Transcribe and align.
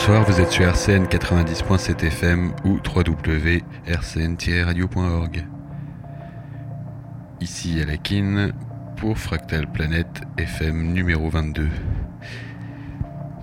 Bonsoir, 0.00 0.22
vous 0.22 0.40
êtes 0.40 0.52
sur 0.52 0.64
RCN 0.64 1.06
90.7 1.06 2.06
FM 2.06 2.52
ou 2.64 2.78
www.rcn-radio.org. 2.78 5.44
Ici 7.40 7.80
Alakin 7.82 8.52
pour 8.96 9.18
Fractal 9.18 9.66
Planète 9.66 10.22
FM 10.36 10.92
numéro 10.92 11.28
22. 11.30 11.66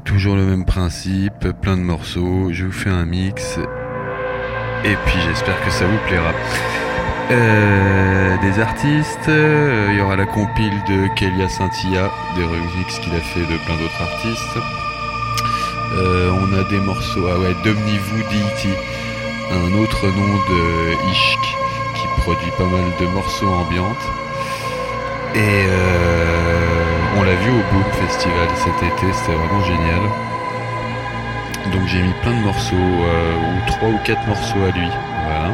Toujours 0.05 0.37
le 0.37 0.45
même 0.45 0.63
principe, 0.63 1.51
plein 1.61 1.75
de 1.75 1.81
morceaux, 1.81 2.53
je 2.53 2.67
vous 2.67 2.71
fais 2.71 2.89
un 2.89 3.05
mix 3.05 3.59
et 4.85 4.95
puis 5.05 5.19
j'espère 5.27 5.61
que 5.61 5.71
ça 5.71 5.85
vous 5.85 5.99
plaira. 6.07 6.31
Euh, 7.31 8.37
des 8.37 8.61
artistes, 8.61 9.27
euh, 9.27 9.89
il 9.91 9.97
y 9.97 10.01
aura 10.01 10.15
la 10.15 10.25
compile 10.25 10.81
de 10.87 11.13
Kelia 11.15 11.49
Cynthia, 11.49 12.09
des 12.37 12.45
remixes 12.45 12.99
qu'il 12.99 13.13
a 13.13 13.19
fait 13.19 13.41
de 13.41 13.57
plein 13.65 13.75
d'autres 13.75 14.01
artistes. 14.01 14.57
Euh, 15.95 16.31
on 16.41 16.53
a 16.53 16.63
des 16.63 16.79
morceaux, 16.79 17.27
ah 17.29 17.39
ouais, 17.39 17.55
Domnivu 17.63 18.23
Deity, 18.29 18.73
un 19.51 19.73
autre 19.81 20.07
nom 20.07 20.33
de 20.49 21.11
Ishk 21.11 21.39
qui 21.95 22.07
produit 22.21 22.51
pas 22.57 22.65
mal 22.65 22.91
de 22.99 23.05
morceaux 23.07 23.47
ambiantes. 23.47 24.05
Et 25.35 25.65
on 27.17 27.23
l'a 27.23 27.35
vu 27.35 27.49
au 27.51 27.63
Boom 27.73 27.83
Festival 27.93 28.47
cet 28.55 28.83
été, 28.83 29.13
c'était 29.13 29.37
vraiment 29.37 29.63
génial. 29.63 30.01
Donc 31.71 31.87
j'ai 31.87 32.01
mis 32.01 32.13
plein 32.21 32.33
de 32.33 32.43
morceaux, 32.43 32.75
ou 32.75 33.71
trois 33.71 33.89
ou 33.89 33.97
quatre 34.05 34.25
morceaux 34.27 34.63
à 34.67 34.71
lui. 34.77 34.89
Voilà. 35.25 35.51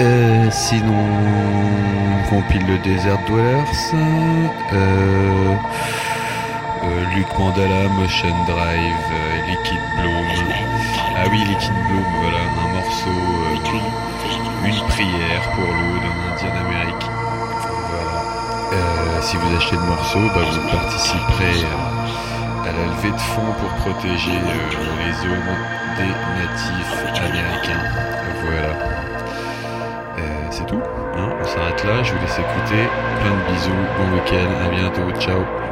Euh, 0.00 0.48
sinon, 0.50 0.94
on 0.96 2.28
compile 2.30 2.66
le 2.66 2.78
Desert 2.78 3.18
Dwellers, 3.26 3.94
euh, 4.72 5.54
euh, 6.84 7.04
Luc 7.14 7.26
Mandala, 7.38 7.88
Motion 7.88 8.34
Drive, 8.46 9.06
Liquid 9.46 9.80
Bloom. 9.96 10.52
Ah 11.16 11.24
oui, 11.30 11.38
Liquid 11.38 11.72
Bloom, 11.88 12.04
voilà, 12.20 12.38
un 12.62 12.68
morceau, 12.74 13.10
une 14.64 14.86
prière 14.88 15.42
pour 15.54 15.64
l'eau 15.64 15.98
d'un 15.98 16.32
Indien 16.32 16.48
d'Amérique. 16.48 17.06
Voilà. 17.90 19.22
si 19.22 19.36
vous 19.36 19.56
achetez 19.56 19.76
le 19.76 19.82
morceau, 19.82 20.20
bah, 20.34 20.42
vous 20.50 20.68
participerez 20.70 21.66
à 22.62 22.72
la 22.72 22.84
levée 22.94 23.10
de 23.10 23.20
fonds 23.20 23.52
pour 23.60 23.92
protéger 23.92 24.32
les 24.32 25.12
zones 25.22 25.56
des 25.98 26.12
natifs 26.38 27.20
américains. 27.20 27.84
Voilà 28.44 28.92
c'est 30.52 30.66
tout. 30.66 30.80
Hein, 31.16 31.30
on 31.40 31.44
s'arrête 31.44 31.84
là, 31.84 32.02
je 32.02 32.12
vous 32.12 32.20
laisse 32.20 32.38
écouter. 32.38 32.84
Plein 33.20 33.36
de 33.36 33.52
bisous, 33.52 33.70
bon 33.96 34.14
week-end, 34.14 34.50
à 34.64 34.68
bientôt, 34.68 35.20
ciao. 35.20 35.71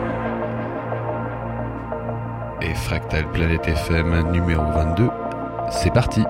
Fractal 2.75 3.31
Planète 3.31 3.67
FM 3.69 4.31
numéro 4.33 4.63
22, 4.63 5.09
c'est 5.71 5.93
parti. 5.93 6.23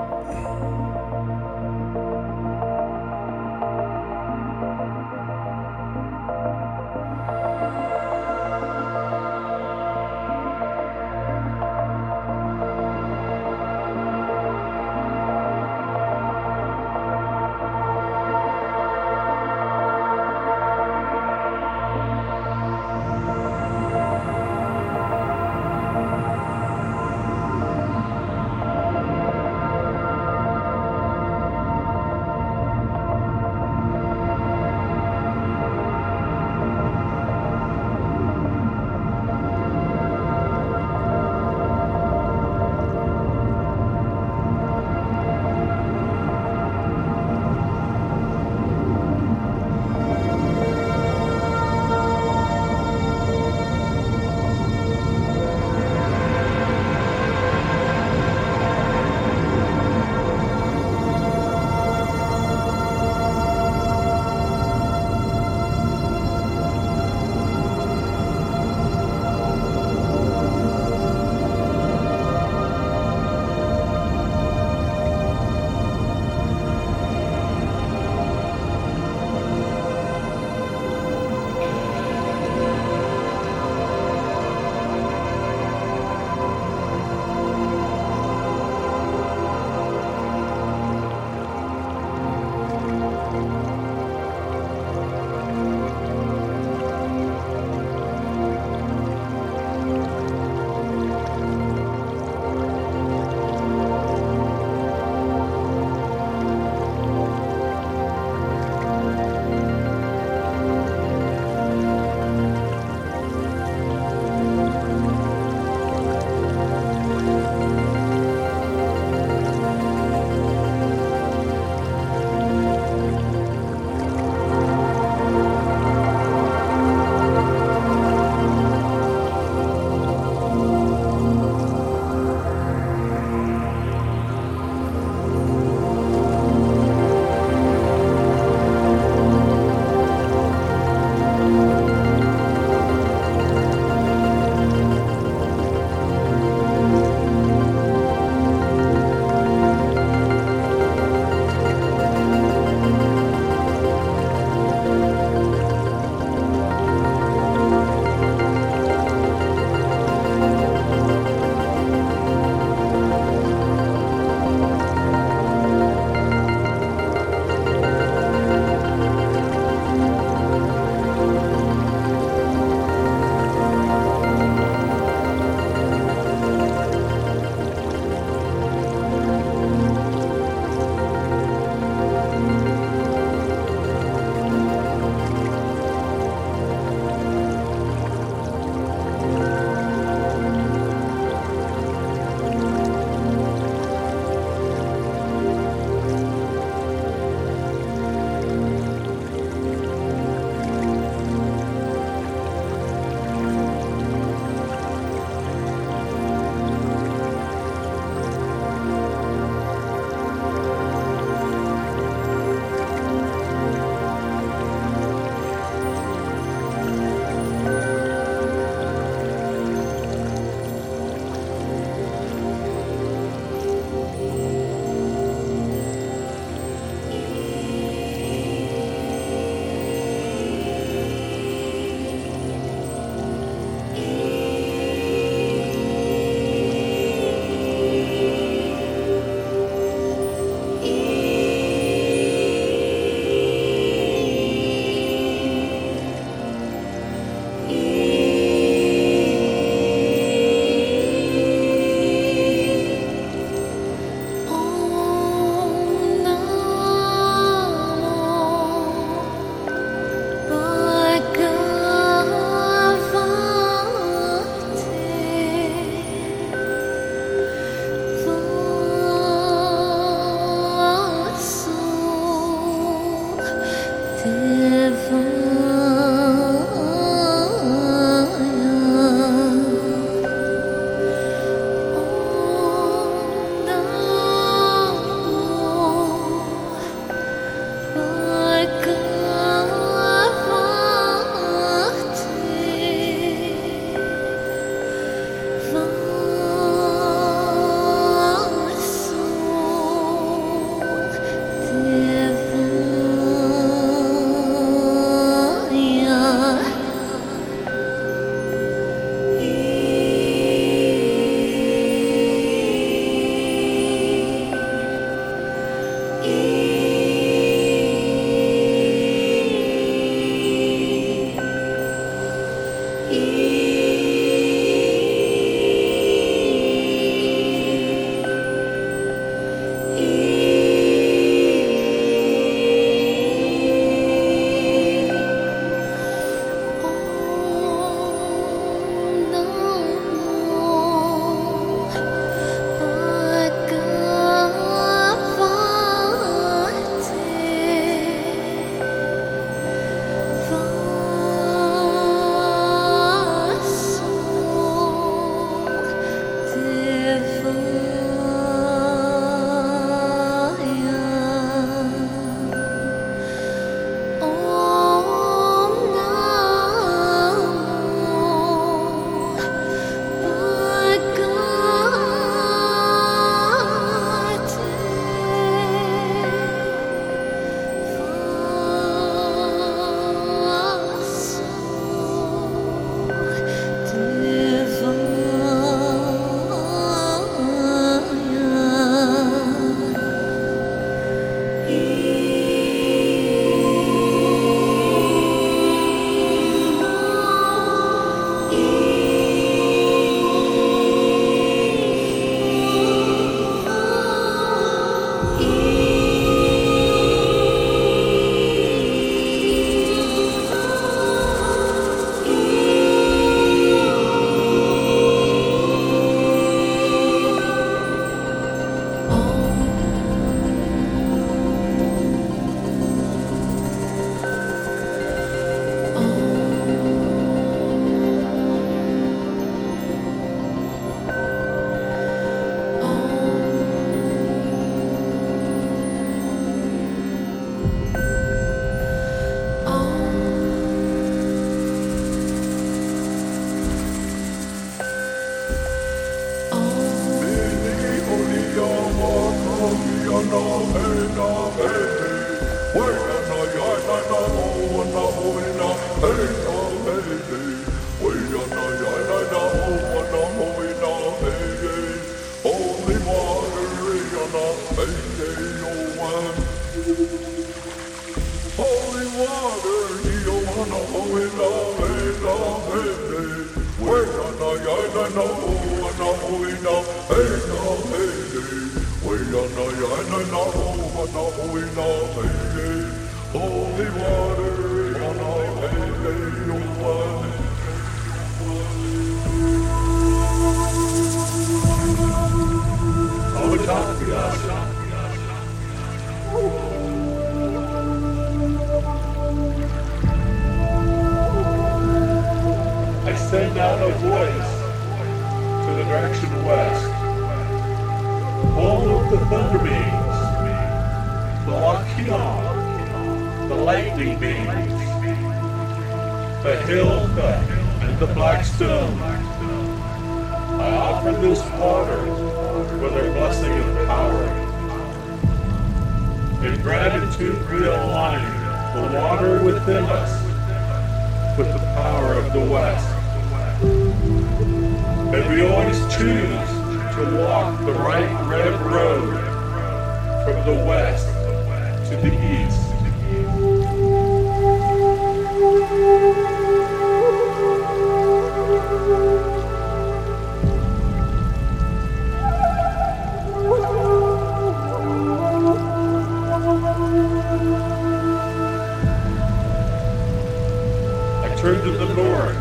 Lord 562.10 562.34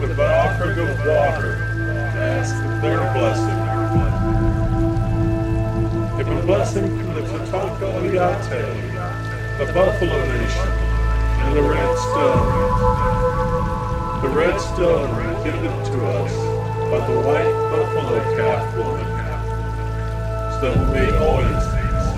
with 0.00 0.10
an 0.10 0.20
offering 0.20 0.78
of 0.80 0.98
water 1.06 1.52
ask 2.18 2.52
for 2.56 2.74
their 2.82 3.02
blessing. 3.14 3.60
If 6.18 6.26
a 6.26 6.46
blessing 6.46 6.88
from 6.98 7.14
the 7.14 7.20
Tatanka 7.20 7.86
Oyate, 8.00 8.62
the 9.58 9.66
Buffalo 9.72 10.18
Nation, 10.34 10.68
and 11.42 11.56
the 11.56 11.62
Red 11.62 11.96
Stone. 11.96 12.48
The 14.22 14.28
Red 14.30 14.58
Stone 14.60 15.10
given 15.44 15.62
to 15.62 16.06
us 16.18 16.34
by 16.90 17.00
the 17.06 17.16
white 17.20 17.54
buffalo 17.70 18.18
calf 18.36 18.62
woman, 18.76 19.10
so 20.54 20.64
that 20.66 20.76
we 20.78 20.84
may 20.92 21.08
always 21.18 21.62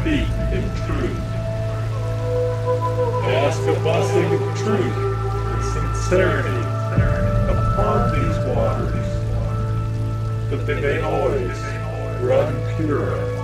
speak 0.01 0.29
in 0.57 0.65
truth. 0.87 1.25
Ask 3.45 3.61
a 3.69 3.81
blessing 3.83 4.33
of 4.33 4.59
truth 4.59 5.14
clarity 6.15 6.61
upon 7.51 8.13
these 8.13 8.39
waters, 8.55 9.07
but 10.49 10.65
they 10.65 10.81
may 10.81 11.01
always 11.01 11.59
run 12.23 12.55
pure. 12.77 13.35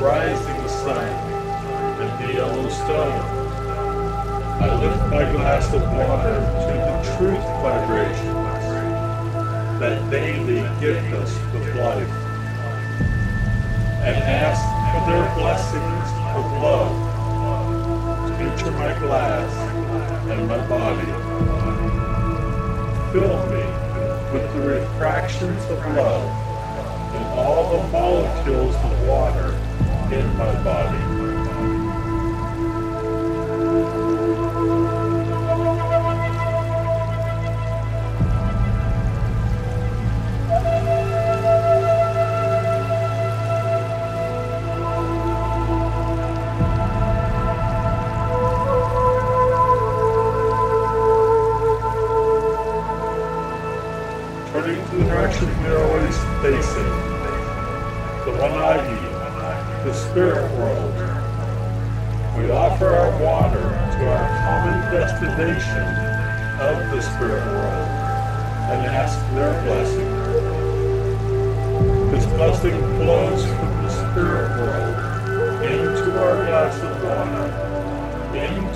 rising 0.00 0.68
sun 0.68 1.08
and 2.00 2.24
the 2.24 2.34
yellow 2.34 2.68
stone. 2.68 3.20
I 4.60 4.74
lift 4.80 5.00
my 5.10 5.30
glass 5.32 5.72
of 5.74 5.82
water 5.82 6.38
to 6.38 6.72
the 6.86 7.16
truth 7.16 7.44
vibrations 7.62 8.38
that 9.80 10.10
daily 10.10 10.60
gift 10.80 11.12
us 11.14 11.32
with 11.52 11.74
life 11.76 12.10
and 14.06 14.16
ask 14.22 14.62
for 14.92 15.10
their 15.10 15.34
blessings 15.34 16.08
of 16.36 16.44
love 16.62 16.94
to 18.28 18.34
enter 18.34 18.70
my 18.72 18.96
glass 19.00 19.52
and 20.30 20.46
my 20.46 20.58
body. 20.68 21.12
Fill 23.12 23.36
me 23.50 23.64
with 24.32 24.52
the 24.54 24.60
refractions 24.60 25.64
of 25.64 25.78
love 25.96 26.48
and 27.14 27.24
all 27.38 27.82
the 27.82 27.88
molecules 27.88 28.74
of 28.76 29.08
water 29.08 29.47
in 30.12 30.36
my 30.38 30.52
body. 30.64 31.07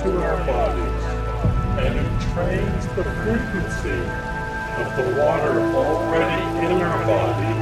into 0.05 0.21
our 0.21 0.45
bodies, 0.45 1.05
and 1.79 1.95
it 1.95 2.11
trains 2.35 2.87
the 2.97 3.05
frequency 3.23 4.03
of 4.83 4.89
the 4.97 5.07
water 5.23 5.61
already 5.77 6.67
in 6.67 6.83
our 6.83 7.07
body 7.07 7.55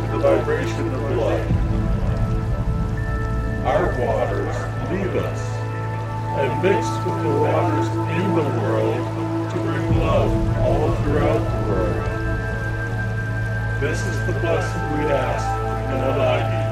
to 0.00 0.12
the 0.12 0.18
vibration 0.18 0.94
of 0.94 1.16
light. 1.16 1.50
Our 3.66 3.84
waters 4.00 4.56
leave 4.90 5.14
us 5.16 5.40
and 6.40 6.62
mix 6.62 6.86
with 7.04 7.22
the 7.22 7.34
waters 7.38 7.88
in 8.16 8.34
the 8.34 8.48
world 8.62 9.02
to 9.50 9.56
bring 9.60 9.98
love 9.98 10.32
all 10.60 10.94
throughout 11.02 11.42
the 11.52 11.70
world. 11.70 12.04
This 13.82 14.00
is 14.06 14.16
the 14.26 14.40
blessing 14.40 14.82
we 14.98 15.12
ask 15.12 15.46
in 15.90 16.00
Almighty, 16.00 16.62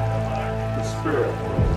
the 0.78 0.84
Spirit 1.00 1.34
world. 1.44 1.75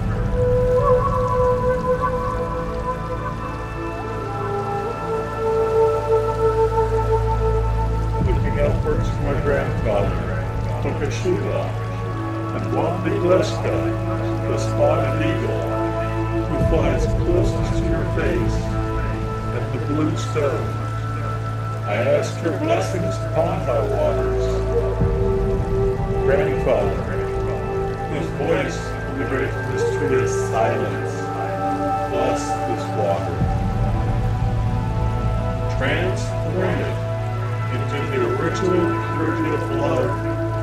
God 9.84 10.84
took 10.84 11.02
a 11.02 11.12
shoot 11.12 11.40
and 11.40 12.76
one 12.76 13.04
be 13.04 13.12
less 13.28 13.50
the 13.52 14.58
spotted 14.58 15.22
eagle, 15.22 15.62
who 16.48 16.58
flies 16.70 17.06
closest 17.06 17.82
to 17.82 17.90
your 17.90 18.04
face, 18.16 18.58
and 19.56 19.66
the 19.74 19.86
blue 19.88 20.18
stone. 20.18 20.68
I 21.86 21.96
ask 21.96 22.44
your 22.44 22.58
blessings 22.60 23.16
upon 23.32 23.66
thy 23.66 23.82
waters. 23.96 24.46
Grandfather, 26.26 27.02
whose 28.10 28.30
voice 28.38 28.78
from 28.78 29.20
the 29.20 29.26
great 29.26 29.54
mystery 29.72 30.28
silence, 30.50 31.14
bless 32.12 32.42
this 32.68 32.84
water. 32.98 33.38
Transform 35.78 36.89
original 38.40 38.88
purity 39.18 39.50
of 39.54 39.64
love 39.72 40.12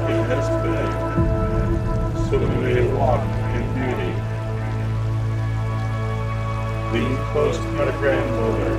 it 0.08 0.22
has 0.32 0.48
been, 0.64 0.92
so 2.30 2.38
we 2.38 2.48
may 2.64 2.80
walk 2.94 3.20
in 3.52 3.64
beauty. 3.76 4.12
Lean 6.92 7.16
close 7.32 7.56
to 7.58 7.68
my 7.72 7.90
grandmother, 7.98 8.72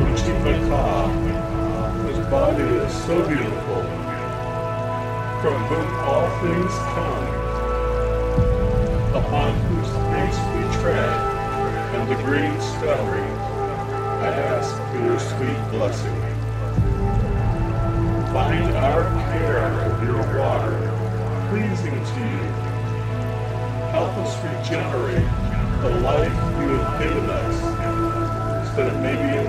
Uchimaka, 0.00 1.12
whose 2.00 2.20
body 2.30 2.62
is 2.62 2.92
so 3.04 3.16
beautiful, 3.28 3.82
from 5.42 5.56
whom 5.68 5.86
all 6.08 6.28
things 6.40 6.74
come, 6.96 7.26
upon 9.14 9.52
whose 9.68 9.92
face 10.08 10.38
we 10.54 10.62
tread, 10.80 11.14
and 11.94 12.08
the 12.08 12.16
green 12.24 12.56
stone. 12.62 13.28
I 14.22 14.28
ask 14.28 14.72
for 14.90 15.00
your 15.04 15.20
sweet 15.20 15.60
blessing. 15.70 16.25
Find 18.36 18.76
our 18.76 19.02
care 19.32 19.64
of 19.86 20.02
your 20.02 20.20
water 20.38 20.76
pleasing 21.48 21.94
to 21.94 22.20
you. 22.20 22.44
Help 23.96 24.12
us 24.18 24.36
regenerate 24.44 25.24
the 25.80 26.00
life 26.04 26.36
you 26.60 26.68
have 26.76 27.02
given 27.02 27.30
us, 27.30 27.60
so 28.68 28.76
that 28.76 28.92
it 28.92 29.00
may 29.00 29.16
be 29.16 29.38
in 29.38 29.46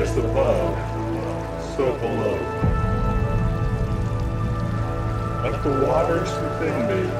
as 0.00 0.16
above, 0.18 0.78
so 1.74 1.84
below. 1.98 2.38
Let 5.42 5.64
the 5.64 5.84
waters 5.84 6.30
within 6.42 6.76
me 6.86 7.10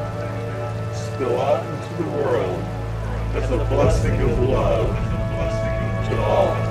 spill 0.95 1.41
out 1.41 1.67
into 1.67 1.93
the 2.01 2.11
world 2.23 2.61
as 3.35 3.51
a 3.51 3.57
blessing 3.65 4.21
of 4.21 4.39
love 4.39 4.87
to 6.09 6.23
all. 6.23 6.62